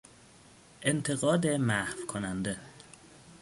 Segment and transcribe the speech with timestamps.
[0.85, 2.57] انتقاد محوکننده